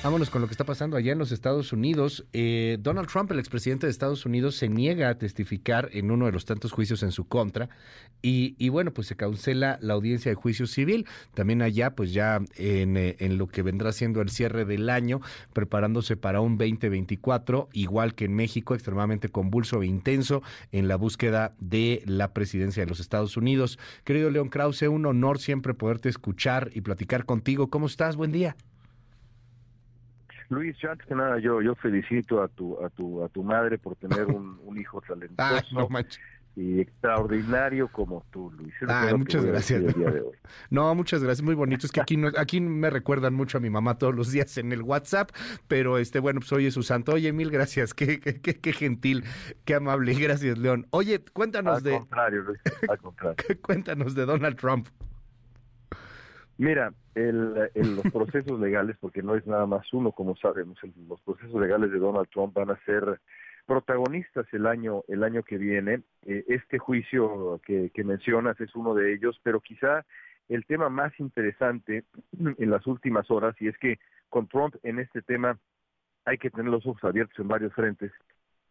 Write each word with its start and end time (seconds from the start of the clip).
Vámonos 0.00 0.30
con 0.30 0.40
lo 0.40 0.46
que 0.46 0.52
está 0.52 0.62
pasando 0.62 0.96
allá 0.96 1.10
en 1.10 1.18
los 1.18 1.32
Estados 1.32 1.72
Unidos. 1.72 2.24
Eh, 2.32 2.78
Donald 2.80 3.08
Trump, 3.08 3.32
el 3.32 3.40
expresidente 3.40 3.86
de 3.86 3.90
Estados 3.90 4.24
Unidos, 4.26 4.54
se 4.54 4.68
niega 4.68 5.08
a 5.08 5.18
testificar 5.18 5.90
en 5.92 6.12
uno 6.12 6.26
de 6.26 6.32
los 6.32 6.44
tantos 6.44 6.70
juicios 6.70 7.02
en 7.02 7.10
su 7.10 7.26
contra 7.26 7.68
y, 8.22 8.68
bueno, 8.68 8.92
pues 8.94 9.08
se 9.08 9.16
cancela 9.16 9.76
la 9.82 9.94
audiencia 9.94 10.30
de 10.30 10.36
juicio 10.36 10.68
civil. 10.68 11.04
También 11.34 11.62
allá, 11.62 11.96
pues 11.96 12.12
ya 12.12 12.40
en, 12.54 12.96
eh, 12.96 13.16
en, 13.18 13.38
lo 13.38 13.48
que 13.48 13.62
vendrá 13.62 13.90
siendo 13.90 14.20
el 14.20 14.30
cierre 14.30 14.64
del 14.64 14.88
año, 14.88 15.20
preparándose 15.52 16.16
para 16.16 16.40
un 16.40 16.58
2024, 16.58 17.68
igual 17.72 18.14
que 18.14 18.26
en 18.26 18.34
México, 18.34 18.74
extremadamente 18.74 19.30
convulso 19.30 19.82
e 19.82 19.86
intenso 19.86 20.42
en 20.70 20.86
la 20.86 20.94
búsqueda 20.94 21.54
de 21.58 22.04
la 22.06 22.32
presidencia 22.32 22.84
de 22.84 22.88
los 22.88 23.00
Estados 23.00 23.36
Unidos. 23.36 23.80
Querido 24.04 24.30
León 24.30 24.48
Krause, 24.48 24.82
un 24.82 25.06
honor 25.06 25.40
siempre 25.40 25.74
poderte 25.74 26.08
escuchar 26.08 26.70
y 26.72 26.82
platicar 26.82 27.24
contigo. 27.24 27.68
¿Cómo 27.68 27.88
estás? 27.88 28.14
Buen 28.14 28.30
día. 28.30 28.56
Luis, 30.50 30.76
ya 30.82 30.92
antes 30.92 31.06
que 31.06 31.14
nada, 31.14 31.38
yo, 31.38 31.60
yo 31.60 31.74
felicito 31.74 32.42
a 32.42 32.48
tu, 32.48 32.82
a 32.82 32.88
tu, 32.90 33.22
a 33.22 33.28
tu 33.28 33.42
madre 33.42 33.78
por 33.78 33.96
tener 33.96 34.26
un, 34.26 34.58
hijo 34.78 35.00
talentoso. 35.02 35.88
y 36.56 36.80
extraordinario 36.80 37.88
como 37.88 38.24
tú, 38.30 38.50
Luis. 38.52 38.72
Ah, 38.88 39.12
muchas 39.16 39.44
gracias. 39.44 39.82
No, 40.70 40.94
muchas 40.94 41.22
gracias, 41.22 41.44
muy 41.44 41.54
bonito. 41.54 41.84
Es 41.86 41.92
que 41.92 42.00
aquí 42.00 42.16
no, 42.16 42.30
aquí 42.38 42.60
me 42.60 42.88
recuerdan 42.88 43.34
mucho 43.34 43.58
a 43.58 43.60
mi 43.60 43.68
mamá 43.68 43.98
todos 43.98 44.14
los 44.14 44.32
días 44.32 44.56
en 44.56 44.72
el 44.72 44.82
WhatsApp, 44.82 45.30
pero 45.66 45.98
este, 45.98 46.20
bueno, 46.20 46.40
pues 46.40 46.52
hoy 46.52 46.66
es 46.66 46.74
su 46.74 46.82
santo. 46.82 47.12
Oye, 47.12 47.32
mil 47.32 47.50
gracias, 47.50 47.92
qué, 47.92 48.18
qué, 48.18 48.40
qué, 48.40 48.72
gentil, 48.72 49.24
qué 49.66 49.74
amable. 49.74 50.14
Gracias, 50.14 50.56
León. 50.56 50.86
Oye, 50.90 51.22
cuéntanos 51.32 51.76
al 51.76 51.82
de. 51.82 51.98
Contrario, 51.98 52.42
Luis, 52.42 52.60
al 52.88 52.98
contrario. 52.98 53.36
cuéntanos 53.62 54.14
de 54.14 54.24
Donald 54.24 54.56
Trump. 54.56 54.88
Mira, 56.58 56.92
el, 57.14 57.54
los 57.74 58.12
procesos 58.12 58.58
legales, 58.58 58.96
porque 59.00 59.22
no 59.22 59.36
es 59.36 59.46
nada 59.46 59.64
más 59.66 59.92
uno, 59.92 60.10
como 60.10 60.36
sabemos, 60.36 60.76
los 61.08 61.20
procesos 61.20 61.60
legales 61.60 61.92
de 61.92 62.00
Donald 62.00 62.28
Trump 62.30 62.52
van 62.52 62.70
a 62.70 62.84
ser 62.84 63.20
protagonistas 63.64 64.46
el 64.52 64.66
año 64.66 65.04
el 65.06 65.22
año 65.22 65.44
que 65.44 65.56
viene. 65.56 66.02
Eh, 66.26 66.44
este 66.48 66.78
juicio 66.78 67.60
que, 67.64 67.92
mencionas 68.04 68.60
es 68.60 68.74
uno 68.74 68.92
de 68.94 69.14
ellos, 69.14 69.38
pero 69.44 69.60
quizá 69.60 70.04
el 70.48 70.66
tema 70.66 70.88
más 70.88 71.12
interesante 71.20 72.02
en 72.58 72.70
las 72.70 72.84
últimas 72.88 73.30
horas, 73.30 73.54
y 73.60 73.68
es 73.68 73.78
que 73.78 74.00
con 74.28 74.48
Trump 74.48 74.74
en 74.82 74.98
este 74.98 75.22
tema 75.22 75.58
hay 76.24 76.38
que 76.38 76.50
tener 76.50 76.72
los 76.72 76.84
ojos 76.86 77.04
abiertos 77.04 77.38
en 77.38 77.46
varios 77.46 77.72
frentes, 77.72 78.10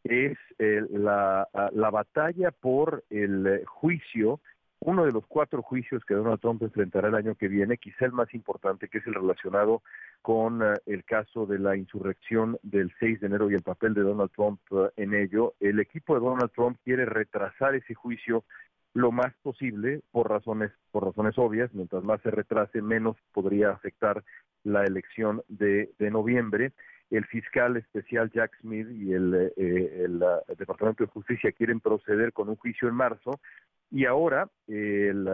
es 0.04 0.38
la, 0.60 1.48
la 1.72 1.90
batalla 1.90 2.52
por 2.52 3.06
el 3.10 3.64
juicio 3.66 4.42
uno 4.80 5.06
de 5.06 5.12
los 5.12 5.26
cuatro 5.26 5.62
juicios 5.62 6.06
que 6.06 6.14
Donald 6.14 6.40
Trump 6.40 6.62
enfrentará 6.62 7.08
el 7.08 7.16
año 7.16 7.36
que 7.36 7.48
viene, 7.48 7.78
quizá 7.78 8.06
el 8.06 8.12
más 8.12 8.34
importante, 8.34 8.88
que 8.88 9.00
es 9.00 9.08
el 9.08 9.16
relacionado 9.16 9.82
con 10.22 10.62
eh, 10.62 10.74
el 10.86 11.04
caso 11.04 11.46
de 11.46 11.60
la 11.60 11.76
insurrección 11.76 12.58
del 12.62 12.94
6 13.00 13.22
de 13.22 13.28
enero 13.28 13.50
y 13.50 13.56
el 13.56 13.64
papel 13.64 13.94
de 13.94 14.02
Donald 14.02 14.32
Trump 14.36 14.60
eh, 14.72 14.90
en 14.98 15.14
ello. 15.14 15.56
El 15.60 15.80
equipo 15.80 16.14
de 16.14 16.22
Donald 16.22 16.52
Trump 16.52 16.78
quiere 16.84 17.06
retrasar 17.06 17.76
ese 17.76 17.96
juicio 17.96 18.44
lo 18.94 19.12
más 19.12 19.34
posible 19.44 20.02
por 20.12 20.30
razones 20.30 20.72
por 20.92 21.06
razones 21.06 21.38
obvias. 21.38 21.74
Mientras 21.74 22.04
más 22.04 22.22
se 22.22 22.32
retrase, 22.32 22.82
menos 22.82 23.18
podría 23.34 23.72
afectar 23.72 24.24
la 24.64 24.84
elección 24.84 25.44
de, 25.48 25.92
de 25.98 26.12
noviembre 26.12 26.74
el 27.10 27.26
fiscal 27.26 27.78
especial 27.78 28.30
Jack 28.32 28.58
Smith 28.62 28.88
y 28.92 29.14
el, 29.14 29.52
eh, 29.56 30.04
el, 30.06 30.24
Departamento 30.58 31.04
de 31.04 31.10
Justicia 31.10 31.52
quieren 31.52 31.80
proceder 31.80 32.34
con 32.34 32.50
un 32.50 32.56
juicio 32.56 32.88
en 32.88 32.96
marzo 32.96 33.40
y 33.90 34.06
ahora 34.06 34.50
el, 34.68 35.28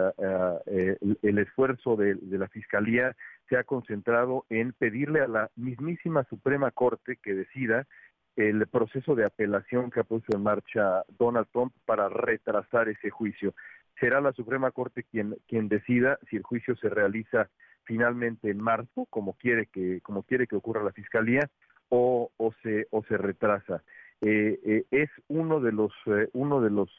eh, 0.68 0.98
el, 1.22 1.38
esfuerzo 1.40 1.96
de, 1.96 2.18
la 2.38 2.48
Fiscalía 2.50 3.16
se 3.50 3.58
ha 3.58 3.64
concentrado 3.64 4.46
en 4.50 4.74
pedirle 4.74 5.22
a 5.22 5.28
la 5.28 5.50
mismísima 5.56 6.24
Suprema 6.26 6.70
Corte 6.70 7.18
que 7.22 7.34
decida 7.34 7.88
el 8.36 8.67
proceso 8.67 9.16
de 9.16 9.26
apelación 9.26 9.89
que 9.89 10.02
ha 10.02 10.04
puesto 10.04 10.36
en 10.36 10.44
marcha 10.44 11.04
Donald 11.17 11.48
Trump 11.52 11.73
para 11.86 12.10
retrasar 12.10 12.89
ese 12.89 13.10
juicio. 13.10 13.54
Será 14.00 14.22
la 14.22 14.33
Suprema 14.33 14.72
Corte 14.72 15.04
quien, 15.04 15.36
quien 15.48 15.67
decida 15.67 16.20
si 16.30 16.36
el 16.36 16.44
juicio 16.44 16.76
se 16.76 16.89
realiza 16.89 17.50
finalmente 17.83 18.49
en 18.49 18.61
marzo, 18.61 19.05
como 19.10 19.33
quiere 19.33 19.67
que, 19.67 20.02
como 20.02 20.23
quiere 20.23 20.48
que 20.48 20.55
ocurra 20.55 20.83
la 20.83 20.92
Fiscalía, 20.92 21.49
o, 21.89 22.32
o, 22.38 22.54
se, 22.64 22.88
o 22.89 23.04
se 23.04 23.17
retrasa. 23.17 23.83
Eh, 24.21 24.60
eh, 24.66 24.86
es 24.92 25.10
uno 25.27 25.60
de 25.60 25.71
los, 25.71 25.92
eh, 26.05 26.30
uno 26.33 26.61
de 26.61 26.70
los 26.70 26.89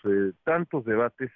tantos 0.44 0.84
debates 0.84 1.30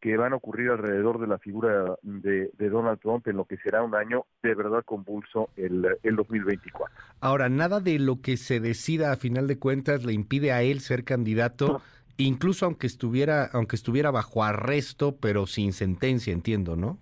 que 0.00 0.16
van 0.16 0.32
a 0.32 0.36
ocurrir 0.36 0.70
alrededor 0.70 1.20
de 1.20 1.26
la 1.26 1.38
figura 1.38 1.96
de, 2.02 2.50
Donald 2.58 3.00
Trump 3.00 3.26
en 3.26 3.36
lo 3.36 3.44
que 3.44 3.56
será 3.58 3.82
un 3.82 3.94
año 3.94 4.26
de 4.42 4.54
verdad 4.54 4.84
convulso 4.84 5.50
el, 5.56 5.86
el 6.02 6.16
2024. 6.16 6.94
Ahora, 7.20 7.48
nada 7.48 7.80
de 7.80 7.98
lo 7.98 8.20
que 8.20 8.36
se 8.36 8.60
decida 8.60 9.12
a 9.12 9.16
final 9.16 9.46
de 9.46 9.58
cuentas 9.58 10.04
le 10.04 10.12
impide 10.12 10.52
a 10.52 10.62
él 10.62 10.80
ser 10.80 11.04
candidato, 11.04 11.82
incluso 12.16 12.66
aunque 12.66 12.86
estuviera, 12.86 13.46
aunque 13.52 13.76
estuviera 13.76 14.10
bajo 14.10 14.44
arresto, 14.44 15.16
pero 15.16 15.46
sin 15.46 15.72
sentencia, 15.72 16.32
entiendo, 16.32 16.76
¿no? 16.76 16.98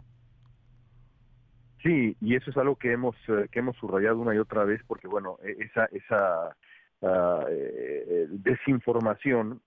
Sí, 1.82 2.16
y 2.20 2.34
eso 2.34 2.50
es 2.50 2.56
algo 2.56 2.76
que 2.76 2.92
hemos 2.92 3.16
que 3.50 3.58
hemos 3.58 3.76
subrayado 3.76 4.18
una 4.18 4.34
y 4.34 4.38
otra 4.38 4.64
vez, 4.64 4.82
porque 4.86 5.08
bueno, 5.08 5.38
e, 5.42 5.64
esa 5.64 5.86
esa 5.86 6.56
uh, 7.00 7.46
desinformación 8.28 9.60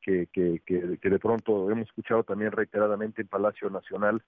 que, 0.00 0.28
que, 0.32 0.60
que, 0.66 1.10
de 1.10 1.18
pronto 1.18 1.70
hemos 1.70 1.86
escuchado 1.86 2.24
también 2.24 2.50
reiteradamente 2.52 3.22
en 3.22 3.28
Palacio 3.28 3.70
Nacional 3.70 4.22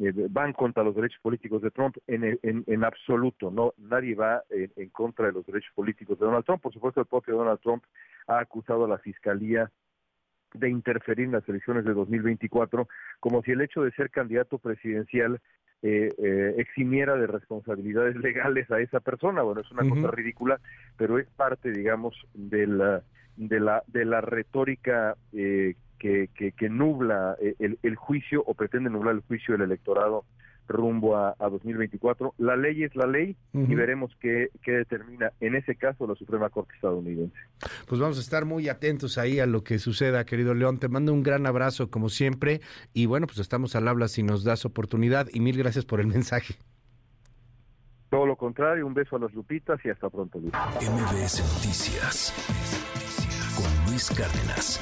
eh, 0.00 0.12
van 0.28 0.52
contra 0.52 0.82
los 0.82 0.94
derechos 0.94 1.20
políticos 1.22 1.62
de 1.62 1.70
Trump 1.70 1.96
en, 2.06 2.38
en, 2.42 2.64
en 2.66 2.84
absoluto, 2.84 3.50
no 3.50 3.72
nadie 3.78 4.14
va 4.14 4.42
en, 4.50 4.90
contra 4.90 5.26
de 5.26 5.32
los 5.32 5.46
derechos 5.46 5.70
políticos 5.74 6.18
de 6.18 6.26
Donald 6.26 6.44
Trump. 6.44 6.62
Por 6.62 6.72
supuesto, 6.72 7.00
el 7.00 7.06
propio 7.06 7.36
Donald 7.36 7.60
Trump 7.60 7.84
ha 8.26 8.38
acusado 8.40 8.84
a 8.84 8.88
la 8.88 8.98
Fiscalía 8.98 9.70
de 10.58 10.70
interferir 10.70 11.26
en 11.26 11.32
las 11.32 11.48
elecciones 11.48 11.84
de 11.84 11.94
2024, 11.94 12.88
como 13.20 13.42
si 13.42 13.52
el 13.52 13.60
hecho 13.60 13.82
de 13.82 13.92
ser 13.92 14.10
candidato 14.10 14.58
presidencial 14.58 15.40
eh, 15.82 16.08
eh, 16.18 16.54
eximiera 16.58 17.16
de 17.16 17.26
responsabilidades 17.26 18.16
legales 18.22 18.70
a 18.70 18.80
esa 18.80 19.00
persona. 19.00 19.42
Bueno, 19.42 19.60
es 19.60 19.70
una 19.70 19.88
cosa 19.88 20.10
ridícula, 20.10 20.60
pero 20.96 21.18
es 21.18 21.26
parte, 21.36 21.70
digamos, 21.70 22.14
de 22.34 22.66
la 22.66 23.02
de 23.36 23.60
la, 23.60 23.82
de 23.86 24.04
la 24.04 24.20
retórica 24.20 25.16
eh, 25.32 25.74
que, 25.98 26.28
que, 26.34 26.68
nubla 26.68 27.36
eh, 27.40 27.54
el, 27.58 27.78
el, 27.82 27.96
juicio 27.96 28.42
o 28.46 28.54
pretende 28.54 28.90
nublar 28.90 29.14
el 29.14 29.22
juicio 29.22 29.54
del 29.54 29.62
electorado 29.62 30.24
rumbo 30.68 31.16
a, 31.16 31.34
a 31.38 31.48
2024. 31.48 32.34
La 32.38 32.56
ley 32.56 32.84
es 32.84 32.94
la 32.96 33.06
ley 33.06 33.36
y 33.52 33.74
veremos 33.74 34.12
qué, 34.20 34.48
qué, 34.62 34.72
determina 34.72 35.32
en 35.40 35.54
ese 35.54 35.76
caso 35.76 36.06
la 36.06 36.14
Suprema 36.14 36.50
Corte 36.50 36.74
estadounidense. 36.74 37.36
Pues 37.86 38.00
vamos 38.00 38.18
a 38.18 38.20
estar 38.20 38.44
muy 38.44 38.68
atentos 38.68 39.18
ahí 39.18 39.40
a 39.40 39.46
lo 39.46 39.64
que 39.64 39.78
suceda, 39.78 40.24
querido 40.24 40.54
León. 40.54 40.78
Te 40.78 40.88
mando 40.88 41.12
un 41.12 41.22
gran 41.22 41.46
abrazo 41.46 41.90
como 41.90 42.08
siempre 42.08 42.60
y 42.92 43.06
bueno, 43.06 43.26
pues 43.26 43.38
estamos 43.38 43.76
al 43.76 43.88
habla 43.88 44.08
si 44.08 44.22
nos 44.22 44.44
das 44.44 44.64
oportunidad 44.64 45.28
y 45.32 45.40
mil 45.40 45.56
gracias 45.56 45.84
por 45.84 46.00
el 46.00 46.06
mensaje. 46.06 46.56
Todo 48.10 48.26
lo 48.26 48.36
contrario, 48.36 48.86
un 48.86 48.94
beso 48.94 49.16
a 49.16 49.18
los 49.18 49.34
Lupitas 49.34 49.80
y 49.84 49.90
hasta 49.90 50.08
pronto. 50.08 50.38
Luis. 50.38 50.52
MBS 50.52 51.40
Noticias 51.54 52.32
con 53.56 53.90
Luis 53.90 54.10
Cárdenas. 54.10 54.80